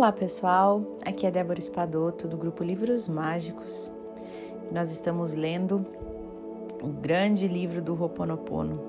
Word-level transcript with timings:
Olá 0.00 0.12
pessoal, 0.12 0.82
aqui 1.04 1.26
é 1.26 1.30
Débora 1.30 1.58
Espadoto 1.58 2.26
do 2.26 2.34
grupo 2.34 2.64
Livros 2.64 3.06
Mágicos. 3.06 3.92
Nós 4.72 4.90
estamos 4.90 5.34
lendo 5.34 5.84
o 6.82 6.86
grande 6.86 7.46
livro 7.46 7.82
do 7.82 7.92
Ho'oponopono. 7.92 8.80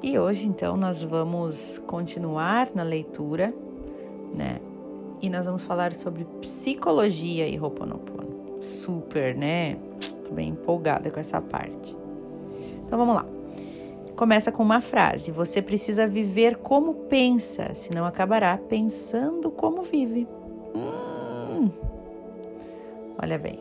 E 0.00 0.16
hoje 0.16 0.46
então 0.46 0.76
nós 0.76 1.02
vamos 1.02 1.78
continuar 1.78 2.70
na 2.72 2.84
leitura, 2.84 3.52
né? 4.32 4.60
E 5.20 5.28
nós 5.28 5.46
vamos 5.46 5.64
falar 5.64 5.92
sobre 5.94 6.26
psicologia 6.40 7.48
e 7.48 7.58
Ho'oponopono. 7.58 8.62
Super, 8.62 9.34
né? 9.34 9.76
Tô 10.24 10.32
bem 10.32 10.50
empolgada 10.50 11.10
com 11.10 11.18
essa 11.18 11.40
parte. 11.40 11.96
Então 12.86 12.96
vamos 12.96 13.16
lá. 13.16 13.41
Começa 14.16 14.52
com 14.52 14.62
uma 14.62 14.80
frase: 14.80 15.30
Você 15.30 15.62
precisa 15.62 16.06
viver 16.06 16.56
como 16.56 16.94
pensa, 16.94 17.74
senão 17.74 18.04
acabará 18.04 18.56
pensando 18.56 19.50
como 19.50 19.82
vive. 19.82 20.28
Hum. 20.74 21.70
Olha 23.20 23.38
bem. 23.38 23.58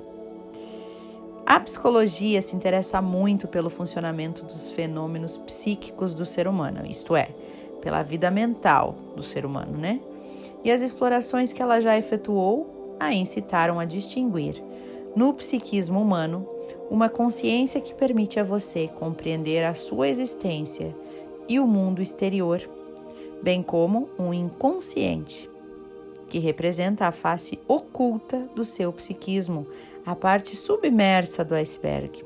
A 1.46 1.60
psicologia 1.60 2.42
se 2.42 2.56
interessa 2.56 3.02
muito 3.02 3.48
pelo 3.48 3.70
funcionamento 3.70 4.46
dos 4.46 4.72
fenômenos 4.72 5.38
psíquicos 5.38 6.14
do 6.14 6.26
ser 6.26 6.48
humano, 6.48 6.86
isto 6.86 7.16
é, 7.16 7.30
pela 7.82 8.04
vida 8.04 8.32
mental 8.32 8.96
do 9.16 9.24
ser 9.24 9.46
humano, 9.46 9.78
né? 9.78 10.00
E 10.64 10.72
as 10.72 10.82
explorações 10.82 11.52
que 11.52 11.62
ela 11.62 11.80
já 11.80 11.98
efetuou 11.98 12.96
a 13.00 13.14
incitaram 13.14 13.80
a 13.80 13.86
distinguir 13.86 14.64
no 15.16 15.34
psiquismo 15.34 16.00
humano 16.00 16.48
uma 16.92 17.08
consciência 17.08 17.80
que 17.80 17.94
permite 17.94 18.38
a 18.38 18.44
você 18.44 18.90
compreender 18.90 19.64
a 19.64 19.74
sua 19.74 20.10
existência 20.10 20.94
e 21.48 21.58
o 21.58 21.66
mundo 21.66 22.02
exterior, 22.02 22.62
bem 23.42 23.64
como 23.64 24.10
um 24.20 24.34
inconsciente, 24.34 25.50
que 26.28 26.38
representa 26.38 27.08
a 27.08 27.12
face 27.14 27.58
oculta 27.66 28.40
do 28.54 28.66
seu 28.66 28.92
psiquismo, 28.92 29.66
a 30.06 30.14
parte 30.14 30.54
submersa 30.54 31.46
do 31.46 31.56
iceberg. 31.56 32.26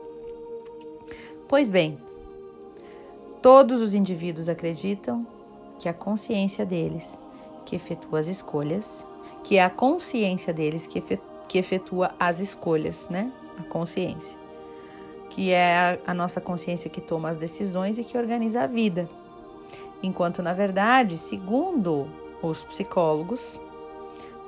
Pois 1.48 1.70
bem, 1.70 2.00
todos 3.44 3.84
os 3.84 3.94
indivíduos 3.94 4.50
acreditam 4.50 5.28
que 5.78 5.88
a 5.88 5.94
consciência 5.94 6.66
deles 6.66 7.20
que 7.68 7.76
efetua 7.76 8.20
as 8.20 8.28
escolhas, 8.28 9.06
que 9.44 9.58
é 9.58 9.64
a 9.64 9.70
consciência 9.70 10.52
deles 10.52 10.88
que 10.88 10.98
efetua, 10.98 11.36
que 11.48 11.60
efetua 11.60 12.16
as 12.20 12.40
escolhas, 12.40 13.08
né? 13.10 13.32
A 13.60 13.64
consciência 13.64 14.45
que 15.36 15.52
é 15.52 16.00
a, 16.08 16.14
nossa 16.14 16.40
consciência 16.40 16.90
que 16.90 17.02
toma 17.02 17.30
as 17.30 17.36
decisões 17.36 17.98
e 17.98 18.06
que 18.06 18.18
organiza 18.18 18.62
a 18.62 18.68
vida. 18.68 19.10
Enquanto, 20.02 20.42
na 20.42 20.54
verdade, 20.54 21.18
segundo 21.18 22.08
os 22.42 22.64
psicólogos, 22.64 23.60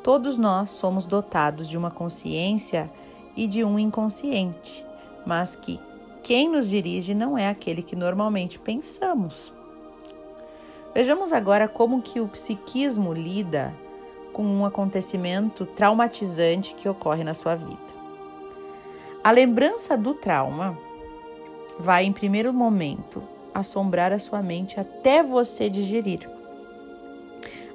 todos 0.02 0.38
nós 0.38 0.70
somos 0.70 1.06
dotados 1.06 1.68
de 1.68 1.78
uma 1.78 1.92
consciência 1.92 2.90
e 3.36 3.48
de 3.48 3.66
um 3.66 3.78
inconsciente, 3.78 4.86
mas 5.26 5.58
que 5.58 5.78
quem 6.24 6.48
nos 6.48 6.70
dirige 6.70 7.14
não 7.14 7.38
é 7.38 7.50
aquele 7.50 7.84
que 7.84 7.96
normalmente 7.96 8.58
pensamos. 8.58 9.52
Vejamos 10.96 11.34
agora 11.34 11.68
como 11.68 12.02
que 12.02 12.22
o 12.22 12.30
psiquismo 12.30 13.12
lida 13.12 13.74
com 14.32 14.44
um 14.44 14.66
acontecimento 14.66 15.66
traumatizante 15.66 16.74
que 16.76 16.88
ocorre 16.88 17.26
na 17.26 17.34
sua 17.34 17.56
vida. 17.56 17.87
A 19.24 19.32
lembrança 19.32 19.98
do 19.98 20.14
trauma 20.14 20.78
vai, 21.80 22.06
em 22.06 22.14
primeiro 22.14 22.54
momento, 22.54 23.22
assombrar 23.54 24.14
a 24.14 24.20
sua 24.20 24.42
mente 24.42 24.80
até 24.80 25.22
você 25.22 25.70
digerir, 25.70 26.30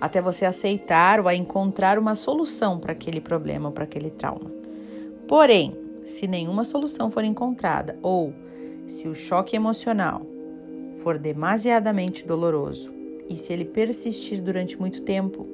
até 0.00 0.22
você 0.22 0.44
aceitar 0.44 1.20
ou 1.20 1.30
encontrar 1.30 1.98
uma 1.98 2.14
solução 2.14 2.78
para 2.78 2.92
aquele 2.92 3.20
problema 3.20 3.70
para 3.70 3.84
aquele 3.84 4.10
trauma. 4.10 4.50
Porém, 5.28 5.76
se 6.04 6.26
nenhuma 6.26 6.64
solução 6.64 7.10
for 7.10 7.24
encontrada 7.24 7.98
ou 8.02 8.32
se 8.86 9.08
o 9.08 9.14
choque 9.14 9.54
emocional 9.54 10.22
for 11.02 11.18
demasiadamente 11.18 12.26
doloroso 12.26 12.92
e 13.28 13.36
se 13.36 13.52
ele 13.52 13.64
persistir 13.64 14.40
durante 14.40 14.78
muito 14.78 15.02
tempo, 15.02 15.46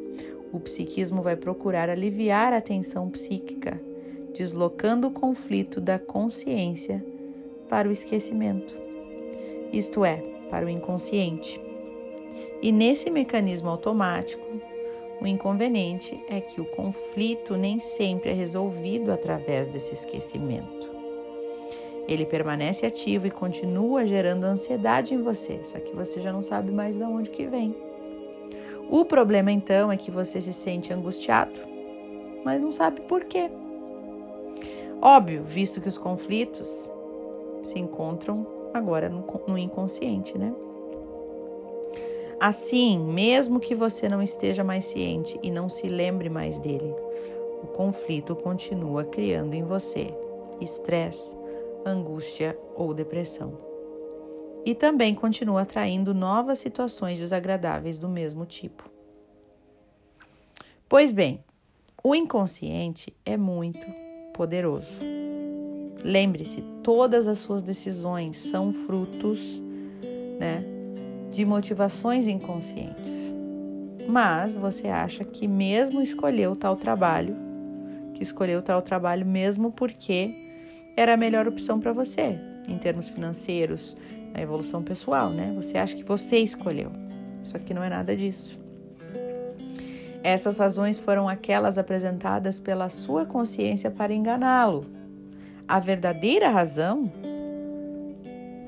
o 0.52 0.60
psiquismo 0.60 1.22
vai 1.22 1.36
procurar 1.36 1.90
aliviar 1.90 2.52
a 2.52 2.60
tensão 2.60 3.08
psíquica 3.10 3.87
deslocando 4.34 5.08
o 5.08 5.10
conflito 5.10 5.80
da 5.80 5.98
consciência 5.98 7.04
para 7.68 7.88
o 7.88 7.92
esquecimento, 7.92 8.76
isto 9.72 10.04
é, 10.04 10.16
para 10.50 10.66
o 10.66 10.68
inconsciente. 10.68 11.60
E 12.62 12.72
nesse 12.72 13.10
mecanismo 13.10 13.68
automático, 13.68 14.44
o 15.20 15.26
inconveniente 15.26 16.18
é 16.28 16.40
que 16.40 16.60
o 16.60 16.64
conflito 16.64 17.56
nem 17.56 17.78
sempre 17.78 18.30
é 18.30 18.34
resolvido 18.34 19.10
através 19.10 19.66
desse 19.66 19.92
esquecimento. 19.92 20.88
Ele 22.06 22.24
permanece 22.24 22.86
ativo 22.86 23.26
e 23.26 23.30
continua 23.30 24.06
gerando 24.06 24.44
ansiedade 24.44 25.14
em 25.14 25.20
você, 25.20 25.60
só 25.64 25.78
que 25.78 25.94
você 25.94 26.20
já 26.20 26.32
não 26.32 26.42
sabe 26.42 26.70
mais 26.70 26.96
de 26.96 27.02
onde 27.02 27.30
que 27.30 27.46
vem. 27.46 27.76
O 28.88 29.04
problema 29.04 29.52
então 29.52 29.92
é 29.92 29.96
que 29.96 30.10
você 30.10 30.40
se 30.40 30.52
sente 30.52 30.92
angustiado, 30.92 31.60
mas 32.44 32.62
não 32.62 32.72
sabe 32.72 33.02
por 33.02 33.24
quê. 33.24 33.50
Óbvio, 35.00 35.44
visto 35.44 35.80
que 35.80 35.88
os 35.88 35.96
conflitos 35.96 36.90
se 37.62 37.78
encontram 37.78 38.46
agora 38.74 39.08
no, 39.08 39.24
no 39.46 39.56
inconsciente, 39.56 40.36
né? 40.36 40.52
Assim, 42.40 42.98
mesmo 42.98 43.58
que 43.58 43.74
você 43.74 44.08
não 44.08 44.22
esteja 44.22 44.62
mais 44.62 44.84
ciente 44.84 45.38
e 45.42 45.50
não 45.50 45.68
se 45.68 45.88
lembre 45.88 46.28
mais 46.28 46.58
dele, 46.58 46.94
o 47.62 47.66
conflito 47.66 48.36
continua 48.36 49.04
criando 49.04 49.54
em 49.54 49.64
você 49.64 50.14
estresse, 50.60 51.36
angústia 51.84 52.58
ou 52.76 52.94
depressão. 52.94 53.58
E 54.64 54.74
também 54.74 55.14
continua 55.14 55.62
atraindo 55.62 56.14
novas 56.14 56.58
situações 56.58 57.18
desagradáveis 57.18 57.98
do 57.98 58.08
mesmo 58.08 58.44
tipo. 58.44 58.84
Pois 60.88 61.12
bem, 61.12 61.42
o 62.02 62.14
inconsciente 62.14 63.16
é 63.24 63.36
muito 63.36 63.86
poderoso. 64.38 65.00
Lembre-se, 66.04 66.62
todas 66.80 67.26
as 67.26 67.38
suas 67.38 67.60
decisões 67.60 68.38
são 68.38 68.72
frutos, 68.72 69.60
né, 70.38 70.64
de 71.32 71.44
motivações 71.44 72.28
inconscientes. 72.28 73.34
Mas 74.08 74.56
você 74.56 74.86
acha 74.86 75.24
que 75.24 75.48
mesmo 75.48 76.00
escolheu 76.00 76.54
tal 76.54 76.76
trabalho, 76.76 77.36
que 78.14 78.22
escolheu 78.22 78.62
tal 78.62 78.80
trabalho 78.80 79.26
mesmo 79.26 79.72
porque 79.72 80.32
era 80.96 81.14
a 81.14 81.16
melhor 81.16 81.48
opção 81.48 81.80
para 81.80 81.92
você, 81.92 82.38
em 82.68 82.78
termos 82.78 83.08
financeiros, 83.08 83.96
na 84.32 84.40
evolução 84.40 84.82
pessoal, 84.84 85.30
né? 85.30 85.52
Você 85.56 85.76
acha 85.76 85.96
que 85.96 86.04
você 86.04 86.38
escolheu. 86.38 86.92
Isso 87.42 87.56
aqui 87.56 87.74
não 87.74 87.82
é 87.82 87.88
nada 87.88 88.16
disso. 88.16 88.58
Essas 90.28 90.58
razões 90.58 90.98
foram 90.98 91.26
aquelas 91.26 91.78
apresentadas 91.78 92.60
pela 92.60 92.90
sua 92.90 93.24
consciência 93.24 93.90
para 93.90 94.12
enganá-lo. 94.12 94.84
A 95.66 95.80
verdadeira 95.80 96.50
razão 96.50 97.10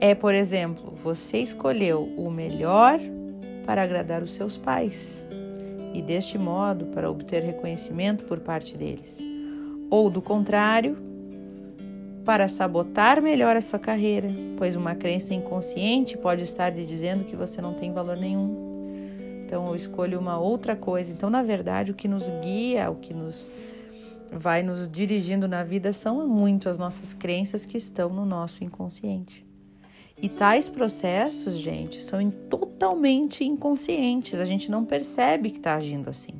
é, 0.00 0.14
por 0.14 0.34
exemplo, 0.34 0.94
você 1.04 1.36
escolheu 1.36 2.14
o 2.16 2.30
melhor 2.30 2.98
para 3.66 3.82
agradar 3.82 4.22
os 4.22 4.32
seus 4.32 4.56
pais 4.56 5.22
e, 5.92 6.00
deste 6.00 6.38
modo, 6.38 6.86
para 6.86 7.10
obter 7.10 7.42
reconhecimento 7.42 8.24
por 8.24 8.40
parte 8.40 8.74
deles. 8.74 9.18
Ou, 9.90 10.08
do 10.08 10.22
contrário, 10.22 10.96
para 12.24 12.48
sabotar 12.48 13.20
melhor 13.20 13.54
a 13.54 13.60
sua 13.60 13.78
carreira, 13.78 14.30
pois 14.56 14.76
uma 14.76 14.94
crença 14.94 15.34
inconsciente 15.34 16.16
pode 16.16 16.40
estar 16.40 16.70
lhe 16.70 16.86
dizendo 16.86 17.24
que 17.24 17.36
você 17.36 17.60
não 17.60 17.74
tem 17.74 17.92
valor 17.92 18.16
nenhum 18.16 18.69
então 19.50 19.66
eu 19.66 19.74
escolho 19.74 20.20
uma 20.20 20.38
outra 20.38 20.76
coisa. 20.76 21.10
Então, 21.10 21.28
na 21.28 21.42
verdade, 21.42 21.90
o 21.90 21.94
que 21.94 22.06
nos 22.06 22.28
guia, 22.40 22.88
o 22.88 22.94
que 22.94 23.12
nos 23.12 23.50
vai 24.30 24.62
nos 24.62 24.88
dirigindo 24.88 25.48
na 25.48 25.64
vida 25.64 25.92
são 25.92 26.24
muito 26.28 26.68
as 26.68 26.78
nossas 26.78 27.12
crenças 27.12 27.66
que 27.66 27.76
estão 27.76 28.10
no 28.10 28.24
nosso 28.24 28.62
inconsciente. 28.62 29.44
E 30.22 30.28
tais 30.28 30.68
processos, 30.68 31.54
gente, 31.54 32.00
são 32.00 32.30
totalmente 32.48 33.42
inconscientes, 33.42 34.38
a 34.38 34.44
gente 34.44 34.70
não 34.70 34.84
percebe 34.84 35.50
que 35.50 35.58
está 35.58 35.74
agindo 35.74 36.08
assim. 36.08 36.34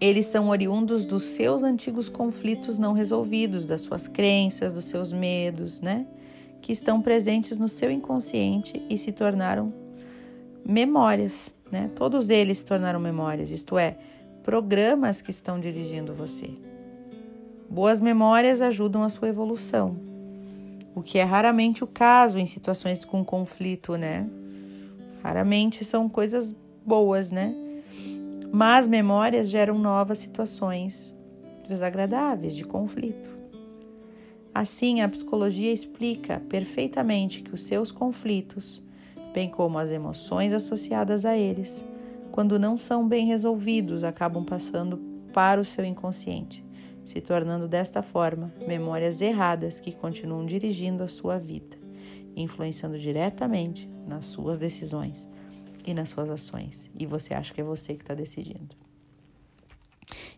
Eles 0.00 0.26
são 0.26 0.48
oriundos 0.48 1.04
dos 1.04 1.22
seus 1.22 1.62
antigos 1.62 2.08
conflitos 2.08 2.78
não 2.78 2.94
resolvidos, 2.94 3.64
das 3.64 3.82
suas 3.82 4.08
crenças, 4.08 4.72
dos 4.72 4.86
seus 4.86 5.12
medos, 5.12 5.80
né? 5.80 6.04
Que 6.60 6.72
estão 6.72 7.00
presentes 7.00 7.60
no 7.60 7.68
seu 7.68 7.92
inconsciente 7.92 8.84
e 8.90 8.98
se 8.98 9.12
tornaram 9.12 9.72
memórias, 10.68 11.54
né? 11.72 11.90
Todos 11.94 12.28
eles 12.28 12.58
se 12.58 12.66
tornaram 12.66 13.00
memórias, 13.00 13.50
isto 13.50 13.78
é, 13.78 13.96
programas 14.42 15.22
que 15.22 15.30
estão 15.30 15.58
dirigindo 15.58 16.12
você. 16.12 16.50
Boas 17.70 18.00
memórias 18.00 18.60
ajudam 18.60 19.02
a 19.02 19.08
sua 19.08 19.28
evolução, 19.28 19.96
o 20.94 21.02
que 21.02 21.18
é 21.18 21.24
raramente 21.24 21.82
o 21.82 21.86
caso 21.86 22.38
em 22.38 22.46
situações 22.46 23.02
com 23.04 23.24
conflito, 23.24 23.96
né? 23.96 24.28
Raramente 25.22 25.84
são 25.84 26.08
coisas 26.08 26.54
boas, 26.84 27.30
né? 27.30 27.54
Mas 28.52 28.86
memórias 28.86 29.48
geram 29.48 29.78
novas 29.78 30.18
situações 30.18 31.14
desagradáveis 31.66 32.54
de 32.54 32.64
conflito. 32.64 33.30
Assim, 34.54 35.00
a 35.00 35.08
psicologia 35.08 35.72
explica 35.72 36.40
perfeitamente 36.48 37.42
que 37.42 37.54
os 37.54 37.62
seus 37.62 37.92
conflitos, 37.92 38.82
bem 39.32 39.48
como 39.48 39.78
as 39.78 39.90
emoções 39.90 40.52
associadas 40.52 41.24
a 41.24 41.36
eles, 41.36 41.84
quando 42.30 42.58
não 42.58 42.76
são 42.76 43.06
bem 43.06 43.26
resolvidos, 43.26 44.04
acabam 44.04 44.44
passando 44.44 44.98
para 45.32 45.60
o 45.60 45.64
seu 45.64 45.84
inconsciente, 45.84 46.64
se 47.04 47.20
tornando 47.20 47.68
desta 47.68 48.02
forma 48.02 48.52
memórias 48.66 49.20
erradas 49.20 49.80
que 49.80 49.92
continuam 49.92 50.44
dirigindo 50.44 51.02
a 51.02 51.08
sua 51.08 51.38
vida, 51.38 51.76
influenciando 52.36 52.98
diretamente 52.98 53.88
nas 54.06 54.26
suas 54.26 54.58
decisões 54.58 55.28
e 55.86 55.94
nas 55.94 56.10
suas 56.10 56.30
ações. 56.30 56.90
E 56.98 57.06
você 57.06 57.34
acha 57.34 57.52
que 57.52 57.60
é 57.60 57.64
você 57.64 57.94
que 57.94 58.02
está 58.02 58.14
decidindo. 58.14 58.76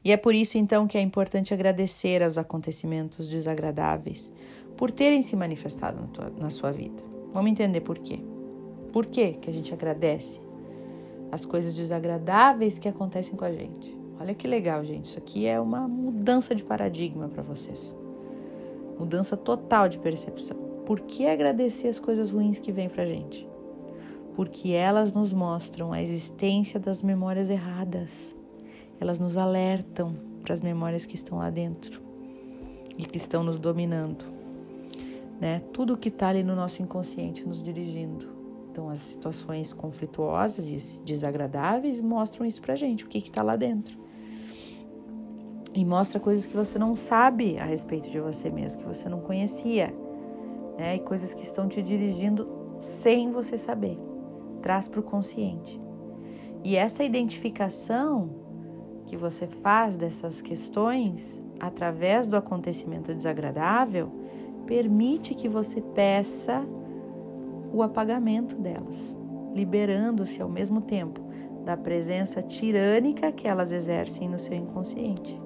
E 0.05 0.13
é 0.13 0.17
por 0.17 0.35
isso 0.35 0.57
então 0.57 0.87
que 0.87 0.97
é 0.97 1.01
importante 1.01 1.53
agradecer 1.53 2.23
aos 2.23 2.39
acontecimentos 2.39 3.29
desagradáveis 3.29 4.33
por 4.77 4.91
terem 4.91 5.23
se 5.23 5.37
manifestado 5.37 6.09
na 6.39 6.51
sua 6.51 6.73
vida. 6.73 7.03
Vamos 7.33 7.51
entender 7.51 7.83
por 7.83 7.99
quê. 7.99 8.21
Por 8.93 9.07
quê 9.07 9.33
que 9.33 9.49
a 9.49 9.53
gente 9.53 9.73
agradece 9.73 10.41
as 11.31 11.45
coisas 11.45 11.75
desagradáveis 11.75 12.79
que 12.79 12.89
acontecem 12.89 13.37
com 13.37 13.45
a 13.45 13.53
gente? 13.53 13.97
Olha 14.21 14.35
que 14.35 14.47
legal, 14.47 14.85
gente. 14.85 15.07
Isso 15.07 15.19
aqui 15.19 15.47
é 15.47 15.59
uma 15.61 15.89
mudança 15.89 16.55
de 16.55 16.63
paradigma 16.63 17.29
para 17.29 17.43
vocês. 17.43 17.95
Mudança 18.99 19.37
total 19.37 19.89
de 19.89 19.99
percepção. 19.99 20.57
Por 20.85 21.01
que 21.01 21.27
agradecer 21.27 21.89
as 21.89 21.99
coisas 21.99 22.31
ruins 22.31 22.59
que 22.59 22.73
vêm 22.73 22.89
pra 22.89 23.07
gente? 23.07 23.49
Porque 24.35 24.71
elas 24.71 25.13
nos 25.13 25.33
mostram 25.33 25.93
a 25.93 26.03
existência 26.03 26.79
das 26.79 27.03
memórias 27.03 27.49
erradas 27.49 28.35
elas 29.01 29.19
nos 29.19 29.39
alertam 29.39 30.15
para 30.43 30.53
as 30.53 30.61
memórias 30.61 31.07
que 31.07 31.15
estão 31.15 31.39
lá 31.39 31.49
dentro 31.49 32.03
e 32.99 33.05
que 33.05 33.17
estão 33.17 33.43
nos 33.43 33.59
dominando. 33.59 34.27
Né? 35.41 35.63
Tudo 35.73 35.97
que 35.97 36.11
está 36.11 36.29
ali 36.29 36.43
no 36.43 36.55
nosso 36.55 36.83
inconsciente 36.83 37.47
nos 37.49 37.63
dirigindo. 37.63 38.40
Então, 38.71 38.89
as 38.89 38.99
situações 38.99 39.73
conflituosas 39.73 40.71
e 40.71 41.03
desagradáveis 41.03 42.01
mostram 42.01 42.47
isso 42.47 42.63
para 42.63 42.77
gente, 42.77 43.05
o 43.05 43.09
que 43.09 43.19
está 43.19 43.43
lá 43.43 43.57
dentro. 43.57 43.99
E 45.75 45.85
mostra 45.85 46.21
coisas 46.21 46.47
que 46.47 46.57
você 46.57 46.79
não 46.79 46.95
sabe 46.95 47.59
a 47.59 47.65
respeito 47.65 48.09
de 48.09 48.21
você 48.21 48.49
mesmo, 48.49 48.81
que 48.81 48.87
você 48.87 49.09
não 49.09 49.21
conhecia. 49.21 49.93
Né? 50.79 50.97
E 50.97 50.99
coisas 51.01 51.35
que 51.35 51.43
estão 51.43 51.69
te 51.69 51.83
dirigindo 51.83 52.49
sem 52.81 53.33
você 53.33 53.59
saber. 53.59 53.99
Traz 54.63 54.89
para 54.89 55.01
o 55.01 55.03
consciente. 55.03 55.81
E 56.63 56.77
essa 56.77 57.03
identificação 57.03 58.31
que 59.07 59.17
você 59.17 59.47
faz 59.47 59.97
dessas 59.97 60.41
questões 60.41 61.41
através 61.59 62.29
do 62.29 62.37
acontecimento 62.37 63.15
desagradável 63.15 64.11
permite 64.67 65.35
que 65.35 65.49
você 65.49 65.81
peça 65.81 66.65
o 67.73 67.83
apagamento 67.83 68.57
delas, 68.57 69.17
liberando-se 69.55 70.41
ao 70.41 70.49
mesmo 70.49 70.81
tempo 70.81 71.21
da 71.65 71.77
presença 71.77 72.43
tirânica 72.43 73.31
que 73.33 73.47
elas 73.47 73.71
exercem 73.71 74.29
no 74.29 74.39
seu 74.39 74.55
inconsciente. 74.55 75.41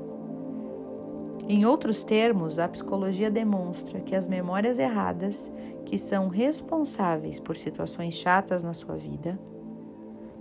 Em 1.46 1.66
outros 1.66 2.02
termos, 2.02 2.58
a 2.58 2.66
psicologia 2.68 3.30
demonstra 3.30 4.00
que 4.00 4.14
as 4.14 4.26
memórias 4.26 4.78
erradas, 4.78 5.50
que 5.84 5.98
são 5.98 6.28
responsáveis 6.28 7.38
por 7.38 7.56
situações 7.56 8.14
chatas 8.14 8.62
na 8.62 8.72
sua 8.72 8.96
vida, 8.96 9.38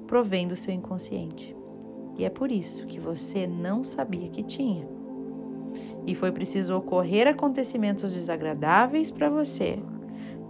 provêm 0.07 0.47
do 0.47 0.55
seu 0.55 0.73
inconsciente. 0.73 1.53
E 2.17 2.23
é 2.23 2.29
por 2.29 2.51
isso 2.51 2.85
que 2.85 2.99
você 2.99 3.45
não 3.45 3.83
sabia 3.83 4.29
que 4.29 4.43
tinha. 4.43 4.87
E 6.05 6.15
foi 6.15 6.31
preciso 6.31 6.77
ocorrer 6.77 7.27
acontecimentos 7.27 8.13
desagradáveis 8.13 9.11
para 9.11 9.29
você, 9.29 9.79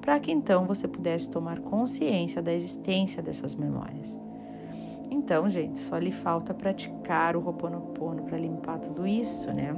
para 0.04 0.20
que 0.20 0.34
então 0.34 0.66
você 0.66 0.86
pudesse 0.86 1.30
tomar 1.30 1.62
consciência 1.62 2.42
da 2.42 2.54
existência 2.54 3.24
dessas 3.24 3.56
memórias. 3.56 4.20
Então, 5.10 5.50
gente, 5.50 5.80
só 5.80 5.98
lhe 5.98 6.12
falta 6.12 6.54
praticar 6.54 7.38
o 7.38 7.40
Ho'oponopono 7.40 8.24
para 8.24 8.38
limpar 8.38 8.80
tudo 8.80 9.08
isso, 9.08 9.50
né? 9.54 9.74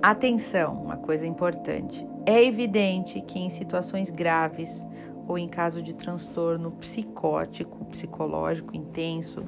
Atenção, 0.00 0.72
uma 0.72 0.96
coisa 0.96 1.26
importante. 1.26 2.06
É 2.24 2.42
evidente 2.42 3.20
que 3.20 3.38
em 3.38 3.50
situações 3.50 4.08
graves 4.08 4.86
ou 5.28 5.36
em 5.36 5.48
caso 5.48 5.82
de 5.82 5.92
transtorno 5.92 6.70
psicótico, 6.70 7.84
psicológico 7.86 8.74
intenso, 8.74 9.42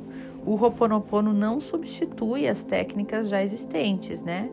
o 0.45 0.53
Ho'oponopono 0.53 1.33
não 1.33 1.63
substitui 1.63 2.47
as 2.47 2.63
técnicas 2.63 3.31
já 3.31 3.43
existentes, 3.43 4.23
né? 4.23 4.51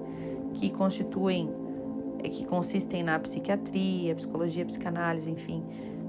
Que 0.53 0.69
constituem, 0.69 1.49
que 2.29 2.45
consistem 2.45 3.03
na 3.03 3.17
psiquiatria, 3.19 4.15
psicologia, 4.15 4.65
psicanálise, 4.65 5.29
enfim, 5.29 5.63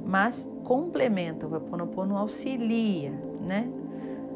mas 0.05 0.47
complementa. 0.65 1.47
O 1.47 1.53
Ho'oponopono 1.53 2.17
auxilia, 2.17 3.13
né? 3.41 3.69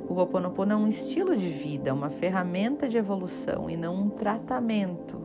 O 0.08 0.14
Ho'oponopono 0.14 0.72
é 0.72 0.76
um 0.76 0.88
estilo 0.88 1.36
de 1.36 1.48
vida, 1.48 1.94
uma 1.94 2.10
ferramenta 2.10 2.88
de 2.88 2.98
evolução 2.98 3.70
e 3.70 3.76
não 3.76 3.94
um 3.94 4.10
tratamento. 4.10 5.20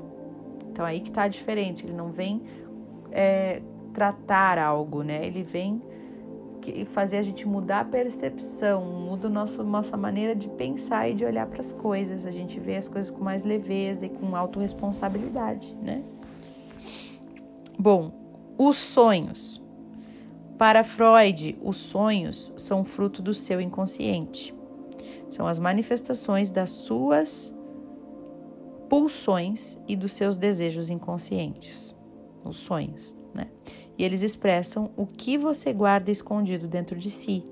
Então 0.71 0.85
aí 0.85 0.99
que 0.99 1.09
está 1.09 1.27
diferente. 1.27 1.85
Ele 1.85 1.93
não 1.93 2.11
vem 2.11 2.41
é, 3.11 3.61
tratar 3.93 4.59
algo, 4.59 5.03
né? 5.03 5.25
Ele 5.25 5.41
vem 5.41 5.81
fazer 6.87 7.17
a 7.17 7.21
gente 7.21 7.47
mudar 7.47 7.81
a 7.81 7.85
percepção, 7.85 8.83
muda 8.83 9.27
a 9.27 9.29
nossa, 9.29 9.63
nossa 9.63 9.95
maneira 9.95 10.35
de 10.35 10.49
pensar 10.49 11.09
e 11.09 11.13
de 11.13 11.23
olhar 11.23 11.45
para 11.47 11.59
as 11.59 11.71
coisas. 11.71 12.25
A 12.25 12.31
gente 12.31 12.59
vê 12.59 12.75
as 12.75 12.87
coisas 12.87 13.11
com 13.11 13.23
mais 13.23 13.43
leveza 13.43 14.05
e 14.05 14.09
com 14.09 14.35
autorresponsabilidade, 14.35 15.75
né? 15.81 16.03
Bom, 17.77 18.11
os 18.57 18.77
sonhos. 18.77 19.61
Para 20.57 20.83
Freud, 20.83 21.57
os 21.61 21.75
sonhos 21.75 22.53
são 22.55 22.85
fruto 22.85 23.21
do 23.21 23.33
seu 23.33 23.59
inconsciente. 23.59 24.55
São 25.29 25.45
as 25.45 25.59
manifestações 25.59 26.51
das 26.51 26.69
suas 26.69 27.53
pulsões 28.89 29.77
e 29.87 29.95
dos 29.95 30.13
seus 30.13 30.37
desejos 30.37 30.89
inconscientes. 30.89 31.95
Os 32.43 32.57
sonhos, 32.57 33.15
né? 33.33 33.47
e 33.97 34.03
eles 34.03 34.21
expressam 34.21 34.91
o 34.95 35.05
que 35.05 35.37
você 35.37 35.73
guarda 35.73 36.11
escondido 36.11 36.67
dentro 36.67 36.97
de 36.97 37.09
si, 37.09 37.43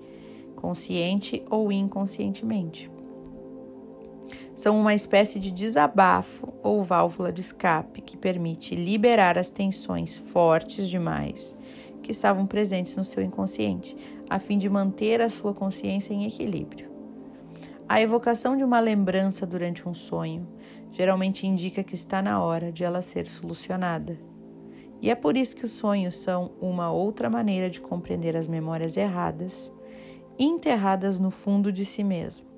consciente 0.56 1.44
ou 1.50 1.72
inconscientemente. 1.72 2.93
São 4.56 4.80
uma 4.80 4.94
espécie 4.94 5.40
de 5.40 5.52
desabafo 5.52 6.54
ou 6.62 6.84
válvula 6.84 7.32
de 7.32 7.42
escape 7.42 8.02
que 8.02 8.16
permite 8.16 8.76
liberar 8.76 9.38
as 9.38 9.50
tensões 9.50 10.18
fortes 10.18 10.88
demais 10.88 11.56
que 12.02 12.12
estavam 12.12 12.46
presentes 12.46 12.96
no 12.96 13.04
seu 13.04 13.24
inconsciente, 13.24 13.96
a 14.30 14.40
fim 14.40 14.58
de 14.58 14.70
manter 14.70 15.22
a 15.22 15.30
sua 15.30 15.54
consciência 15.54 16.14
em 16.14 16.26
equilíbrio. 16.26 16.92
A 17.88 18.02
evocação 18.02 18.56
de 18.56 18.64
uma 18.64 18.80
lembrança 18.80 19.46
durante 19.46 19.88
um 19.88 19.94
sonho 19.94 20.48
geralmente 20.92 21.48
indica 21.48 21.84
que 21.84 21.96
está 21.96 22.22
na 22.22 22.42
hora 22.44 22.72
de 22.72 22.84
ela 22.84 23.02
ser 23.02 23.26
solucionada 23.26 24.18
e 25.04 25.10
é 25.10 25.16
por 25.16 25.36
isso 25.36 25.54
que 25.54 25.66
os 25.66 25.72
sonhos 25.72 26.16
são 26.16 26.54
uma 26.62 26.90
outra 26.90 27.30
maneira 27.30 27.70
de 27.70 27.82
compreender 27.82 28.38
as 28.38 28.48
memórias 28.48 28.96
erradas, 28.96 29.70
enterradas 30.40 31.20
no 31.20 31.30
fundo 31.30 31.74
de 31.74 31.84
si 31.84 32.06
mesmo. 32.06 32.53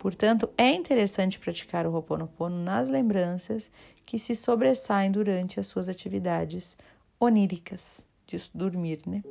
Portanto, 0.00 0.48
é 0.56 0.72
interessante 0.72 1.38
praticar 1.38 1.86
o 1.86 1.92
Ho'oponopono 1.92 2.56
nas 2.56 2.88
lembranças 2.88 3.70
que 4.04 4.18
se 4.18 4.34
sobressaem 4.34 5.12
durante 5.12 5.60
as 5.60 5.66
suas 5.66 5.90
atividades 5.90 6.76
oníricas, 7.20 8.04
de 8.26 8.50
dormir, 8.54 9.00
né? 9.06 9.22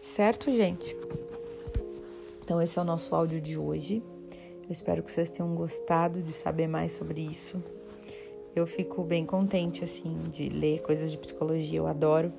Certo, 0.00 0.50
gente? 0.50 0.96
Então, 2.42 2.60
esse 2.60 2.78
é 2.78 2.82
o 2.82 2.84
nosso 2.84 3.14
áudio 3.14 3.38
de 3.38 3.58
hoje. 3.58 4.02
Eu 4.62 4.72
espero 4.72 5.02
que 5.02 5.12
vocês 5.12 5.30
tenham 5.30 5.54
gostado 5.54 6.22
de 6.22 6.32
saber 6.32 6.66
mais 6.66 6.92
sobre 6.92 7.20
isso 7.20 7.62
eu 8.54 8.66
fico 8.66 9.02
bem 9.02 9.26
contente, 9.26 9.82
assim, 9.82 10.16
de 10.30 10.48
ler 10.48 10.80
coisas 10.80 11.10
de 11.10 11.18
psicologia, 11.18 11.78
eu 11.78 11.86
adoro. 11.86 12.32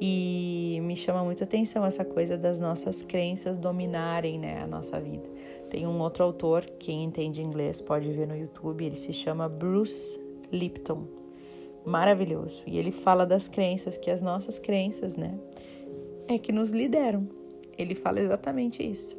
E 0.00 0.78
me 0.82 0.96
chama 0.96 1.22
muita 1.24 1.44
atenção 1.44 1.84
essa 1.84 2.04
coisa 2.04 2.38
das 2.38 2.60
nossas 2.60 3.02
crenças 3.02 3.58
dominarem, 3.58 4.38
né, 4.38 4.62
a 4.62 4.66
nossa 4.66 4.98
vida. 5.00 5.28
Tem 5.70 5.86
um 5.86 6.00
outro 6.00 6.24
autor, 6.24 6.64
quem 6.78 7.04
entende 7.04 7.42
inglês 7.42 7.80
pode 7.80 8.10
ver 8.10 8.26
no 8.26 8.36
YouTube, 8.36 8.84
ele 8.84 8.96
se 8.96 9.12
chama 9.12 9.48
Bruce 9.48 10.18
Lipton. 10.50 11.04
Maravilhoso. 11.84 12.62
E 12.66 12.78
ele 12.78 12.90
fala 12.90 13.24
das 13.24 13.48
crenças, 13.48 13.96
que 13.96 14.10
as 14.10 14.20
nossas 14.20 14.58
crenças, 14.58 15.16
né, 15.16 15.38
é 16.26 16.38
que 16.38 16.52
nos 16.52 16.70
lideram. 16.70 17.28
Ele 17.76 17.94
fala 17.94 18.20
exatamente 18.20 18.82
isso. 18.82 19.16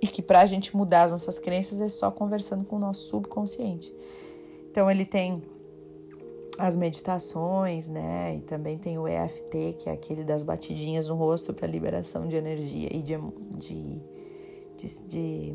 E 0.00 0.06
que 0.06 0.20
para 0.20 0.40
a 0.40 0.46
gente 0.46 0.76
mudar 0.76 1.04
as 1.04 1.12
nossas 1.12 1.38
crenças 1.38 1.80
é 1.80 1.88
só 1.88 2.10
conversando 2.10 2.64
com 2.64 2.76
o 2.76 2.78
nosso 2.78 3.06
subconsciente. 3.08 3.94
Então 4.68 4.90
ele 4.90 5.04
tem 5.04 5.42
as 6.58 6.76
meditações, 6.76 7.88
né? 7.88 8.36
E 8.36 8.40
também 8.40 8.78
tem 8.78 8.98
o 8.98 9.06
EFT, 9.06 9.76
que 9.78 9.88
é 9.88 9.92
aquele 9.92 10.24
das 10.24 10.42
batidinhas 10.42 11.08
no 11.08 11.14
rosto 11.14 11.54
para 11.54 11.66
liberação 11.66 12.26
de 12.26 12.36
energia 12.36 12.88
e 12.92 13.02
de, 13.02 13.14
de, 13.56 14.00
de, 14.82 15.04
de 15.04 15.54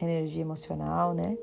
energia 0.00 0.42
emocional, 0.42 1.14
né? 1.14 1.36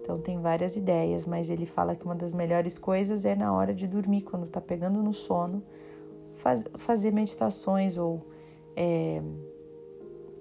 Então 0.00 0.18
tem 0.18 0.38
várias 0.38 0.76
ideias, 0.76 1.26
mas 1.26 1.48
ele 1.48 1.64
fala 1.64 1.96
que 1.96 2.04
uma 2.04 2.14
das 2.14 2.34
melhores 2.34 2.78
coisas 2.78 3.24
é 3.24 3.34
na 3.34 3.52
hora 3.52 3.74
de 3.74 3.86
dormir, 3.86 4.22
quando 4.22 4.48
tá 4.48 4.60
pegando 4.60 5.02
no 5.02 5.12
sono, 5.12 5.62
faz, 6.34 6.64
fazer 6.76 7.10
meditações 7.10 7.96
ou 7.96 8.20
é, 8.76 9.22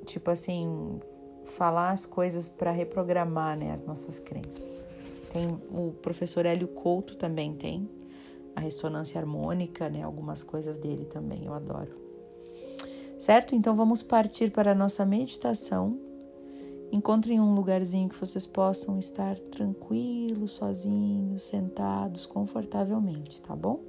tipo 0.06 0.30
assim, 0.30 1.00
falar 1.46 1.92
as 1.92 2.06
coisas 2.06 2.50
para 2.50 2.72
reprogramar 2.72 3.58
né, 3.58 3.72
as 3.72 3.82
nossas 3.82 4.20
crenças. 4.20 4.86
Tem 5.32 5.48
o 5.72 5.94
professor 6.02 6.46
Hélio 6.46 6.68
Couto 6.68 7.16
também 7.16 7.54
tem 7.54 7.90
a 8.56 8.60
ressonância 8.60 9.20
harmônica, 9.20 9.90
né, 9.90 10.04
algumas 10.04 10.44
coisas 10.44 10.78
dele 10.78 11.06
também, 11.06 11.46
eu 11.46 11.54
adoro. 11.54 11.92
Certo? 13.18 13.56
Então 13.56 13.76
vamos 13.76 14.04
partir 14.04 14.52
para 14.52 14.72
a 14.72 14.76
nossa 14.76 15.06
meditação. 15.06 15.98
Encontrem 16.94 17.42
um 17.42 17.56
lugarzinho 17.56 18.08
que 18.08 18.16
vocês 18.16 18.46
possam 18.46 19.00
estar 19.00 19.36
tranquilos, 19.50 20.52
sozinhos, 20.52 21.42
sentados, 21.42 22.28
confortavelmente, 22.28 23.42
tá 23.42 23.56
bom? 23.56 23.84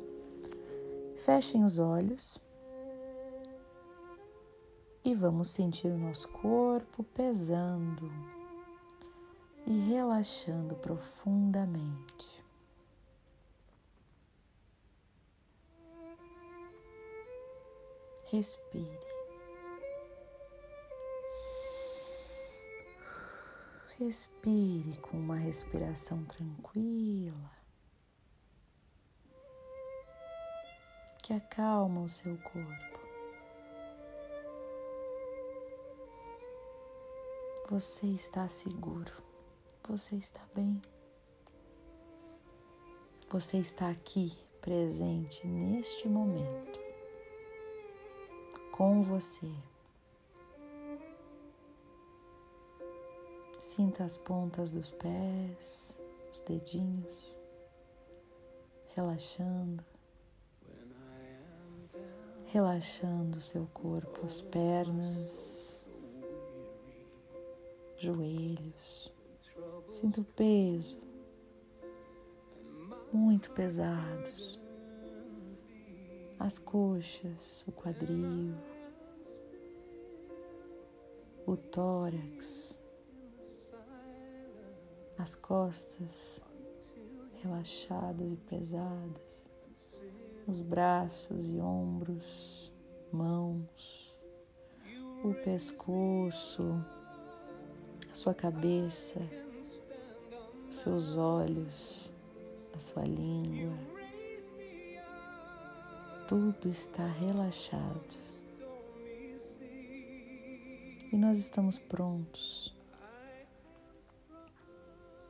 Fechem 1.16 1.64
os 1.64 1.78
olhos 1.78 2.42
e 5.04 5.12
vamos 5.12 5.50
sentir 5.50 5.88
o 5.88 5.98
nosso 5.98 6.26
corpo 6.28 7.04
pesando 7.04 8.10
e 9.66 9.72
relaxando 9.90 10.74
profundamente. 10.76 12.42
Respire. 18.30 19.13
Respire 23.98 24.96
com 24.98 25.16
uma 25.16 25.36
respiração 25.36 26.24
tranquila 26.24 27.50
que 31.22 31.32
acalma 31.32 32.02
o 32.02 32.08
seu 32.08 32.36
corpo. 32.38 32.98
Você 37.70 38.06
está 38.08 38.48
seguro, 38.48 39.12
você 39.88 40.16
está 40.16 40.42
bem. 40.54 40.82
Você 43.30 43.58
está 43.58 43.88
aqui, 43.90 44.36
presente 44.60 45.46
neste 45.46 46.08
momento, 46.08 46.80
com 48.70 49.00
você. 49.00 49.50
Sinta 53.74 54.04
as 54.04 54.16
pontas 54.16 54.70
dos 54.70 54.92
pés, 54.92 55.98
os 56.30 56.38
dedinhos, 56.42 57.40
relaxando, 58.94 59.84
relaxando 62.52 63.40
seu 63.40 63.66
corpo, 63.74 64.24
as 64.24 64.40
pernas, 64.42 65.84
joelhos. 67.96 69.12
Sinta 69.90 70.20
o 70.20 70.24
peso, 70.24 70.96
muito 73.12 73.50
pesados, 73.50 74.60
as 76.38 76.60
coxas, 76.60 77.64
o 77.66 77.72
quadril, 77.72 78.54
o 81.44 81.56
tórax 81.56 82.73
as 85.24 85.34
costas 85.34 86.42
relaxadas 87.42 88.30
e 88.30 88.36
pesadas, 88.36 89.42
os 90.46 90.60
braços 90.60 91.48
e 91.48 91.58
ombros, 91.58 92.70
mãos, 93.10 94.14
o 95.24 95.32
pescoço, 95.42 96.78
a 98.12 98.14
sua 98.14 98.34
cabeça, 98.34 99.18
os 100.68 100.76
seus 100.76 101.16
olhos, 101.16 102.10
a 102.74 102.78
sua 102.78 103.04
língua. 103.04 103.78
Tudo 106.28 106.68
está 106.68 107.06
relaxado. 107.06 108.18
E 111.10 111.16
nós 111.16 111.38
estamos 111.38 111.78
prontos 111.78 112.73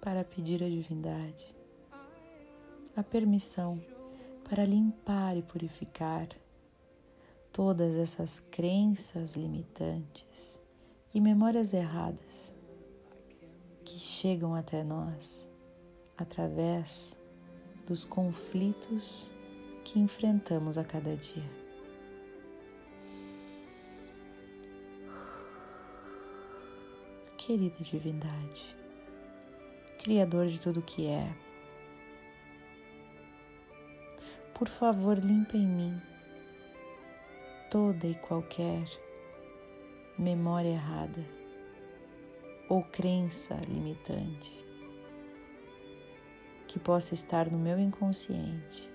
para 0.05 0.23
pedir 0.23 0.63
à 0.63 0.69
divindade 0.69 1.55
a 2.95 3.03
permissão 3.03 3.83
para 4.47 4.63
limpar 4.63 5.35
e 5.35 5.43
purificar 5.43 6.29
todas 7.51 7.97
essas 7.97 8.39
crenças 8.39 9.35
limitantes 9.35 10.61
e 11.15 11.21
memórias 11.23 11.73
erradas 11.73 12.55
que 13.83 13.97
chegam 13.97 14.55
até 14.55 14.85
nós 14.85 15.49
através 16.19 17.17
dos 17.87 18.05
conflitos 18.05 19.31
que 19.85 19.99
enfrentamos 19.99 20.77
a 20.77 20.85
cada 20.85 21.17
dia. 21.17 21.65
Querida 27.39 27.83
divindade, 27.83 28.84
Criador 30.05 30.49
de 30.49 30.61
tudo 30.61 30.83
que 30.83 31.07
é. 31.07 31.35
Por 34.53 34.69
favor, 34.69 35.17
limpa 35.17 35.57
em 35.57 35.67
mim 35.67 36.03
toda 37.71 38.07
e 38.07 38.15
qualquer 38.15 38.85
memória 40.19 40.69
errada 40.69 41.25
ou 42.69 42.83
crença 42.83 43.59
limitante 43.67 44.53
que 46.69 46.79
possa 46.79 47.15
estar 47.15 47.51
no 47.51 47.59
meu 47.59 47.79
inconsciente, 47.79 48.91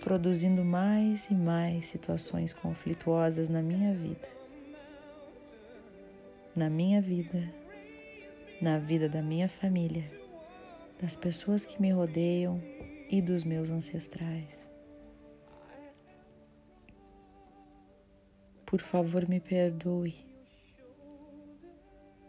produzindo 0.00 0.64
mais 0.64 1.30
e 1.30 1.34
mais 1.34 1.86
situações 1.86 2.52
conflituosas 2.52 3.48
na 3.48 3.62
minha 3.62 3.94
vida. 3.94 4.28
Na 6.56 6.68
minha 6.68 7.00
vida 7.00 7.61
na 8.62 8.78
vida 8.78 9.08
da 9.08 9.20
minha 9.20 9.48
família, 9.48 10.08
das 11.00 11.16
pessoas 11.16 11.66
que 11.66 11.82
me 11.82 11.90
rodeiam 11.90 12.62
e 13.10 13.20
dos 13.20 13.42
meus 13.42 13.72
ancestrais. 13.72 14.70
Por 18.64 18.80
favor, 18.80 19.28
me 19.28 19.40
perdoe 19.40 20.14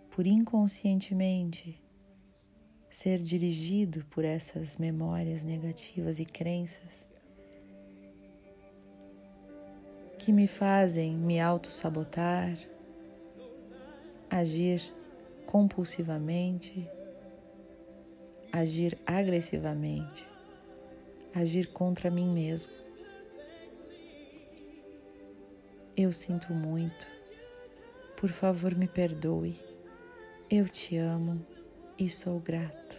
por 0.09 0.25
inconscientemente 0.25 1.79
ser 2.89 3.19
dirigido 3.19 4.03
por 4.05 4.25
essas 4.25 4.77
memórias 4.77 5.43
negativas 5.43 6.19
e 6.19 6.25
crenças 6.25 7.07
que 10.17 10.31
me 10.31 10.47
fazem 10.47 11.15
me 11.15 11.39
auto-sabotar, 11.39 12.57
agir 14.29 14.81
compulsivamente, 15.53 16.89
agir 18.51 18.97
agressivamente, 19.05 20.27
agir 21.31 21.67
contra 21.67 22.09
mim 22.09 22.33
mesmo. 22.33 22.71
Eu 25.95 26.11
sinto 26.11 26.51
muito. 26.55 27.05
Por 28.17 28.31
favor, 28.31 28.73
me 28.73 28.87
perdoe. 28.87 29.55
Eu 30.49 30.67
te 30.67 30.97
amo 30.97 31.45
e 31.99 32.09
sou 32.09 32.39
grato. 32.39 32.97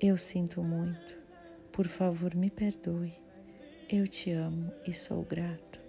Eu 0.00 0.16
sinto 0.16 0.62
muito. 0.62 1.14
Por 1.70 1.86
favor, 1.86 2.34
me 2.34 2.48
perdoe. 2.48 3.12
Eu 3.90 4.08
te 4.08 4.32
amo 4.32 4.72
e 4.86 4.92
sou 4.94 5.22
grato. 5.22 5.85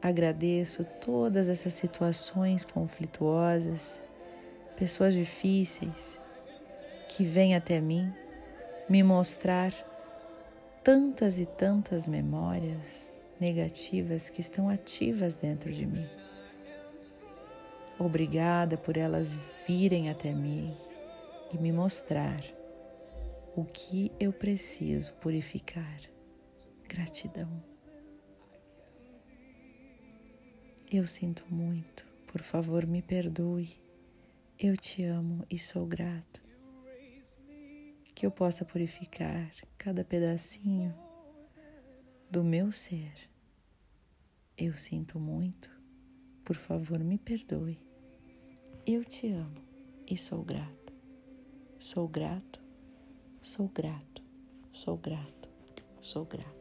Agradeço 0.00 0.84
todas 0.84 1.48
essas 1.48 1.74
situações 1.74 2.64
conflituosas, 2.64 4.00
pessoas 4.76 5.12
difíceis 5.12 6.20
que 7.08 7.24
vêm 7.24 7.56
até 7.56 7.80
mim 7.80 8.12
me 8.88 9.02
mostrar 9.02 9.72
tantas 10.84 11.38
e 11.38 11.46
tantas 11.46 12.06
memórias 12.06 13.12
negativas 13.40 14.30
que 14.30 14.40
estão 14.40 14.68
ativas 14.68 15.36
dentro 15.36 15.72
de 15.72 15.84
mim. 15.84 16.08
Obrigada 17.98 18.76
por 18.76 18.96
elas 18.96 19.36
virem 19.66 20.08
até 20.08 20.32
mim 20.32 20.76
e 21.52 21.58
me 21.58 21.72
mostrar 21.72 22.42
o 23.56 23.64
que 23.64 24.12
eu 24.20 24.32
preciso 24.32 25.12
purificar. 25.14 26.00
Gratidão. 26.88 27.67
Eu 30.90 31.06
sinto 31.06 31.44
muito. 31.50 32.06
Por 32.26 32.40
favor, 32.40 32.86
me 32.86 33.02
perdoe. 33.02 33.78
Eu 34.58 34.74
te 34.74 35.04
amo 35.04 35.44
e 35.50 35.58
sou 35.58 35.84
grato. 35.84 36.40
Que 38.14 38.24
eu 38.24 38.30
possa 38.30 38.64
purificar 38.64 39.52
cada 39.76 40.02
pedacinho 40.02 40.94
do 42.30 42.42
meu 42.42 42.72
ser. 42.72 43.12
Eu 44.56 44.72
sinto 44.74 45.20
muito. 45.20 45.70
Por 46.42 46.56
favor, 46.56 46.98
me 47.00 47.18
perdoe. 47.18 47.78
Eu 48.86 49.04
te 49.04 49.30
amo 49.30 49.62
e 50.06 50.16
sou 50.16 50.42
grato. 50.42 50.94
Sou 51.78 52.08
grato, 52.08 52.60
sou 53.42 53.68
grato, 53.68 54.22
sou 54.72 54.96
grato, 54.96 55.50
sou 56.00 56.24
grato. 56.24 56.57